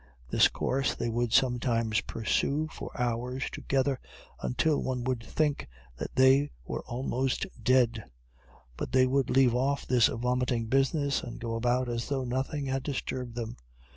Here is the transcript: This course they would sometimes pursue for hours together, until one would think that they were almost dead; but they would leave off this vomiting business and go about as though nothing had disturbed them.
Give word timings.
This 0.31 0.47
course 0.47 0.95
they 0.95 1.09
would 1.09 1.31
sometimes 1.31 2.01
pursue 2.01 2.67
for 2.71 2.89
hours 2.99 3.43
together, 3.51 3.99
until 4.41 4.81
one 4.81 5.03
would 5.03 5.23
think 5.23 5.67
that 5.97 6.15
they 6.15 6.49
were 6.65 6.83
almost 6.87 7.45
dead; 7.61 8.05
but 8.77 8.93
they 8.93 9.05
would 9.05 9.29
leave 9.29 9.53
off 9.53 9.85
this 9.85 10.07
vomiting 10.07 10.65
business 10.65 11.21
and 11.21 11.39
go 11.39 11.53
about 11.53 11.87
as 11.87 12.09
though 12.09 12.23
nothing 12.23 12.65
had 12.65 12.81
disturbed 12.81 13.35
them. 13.35 13.57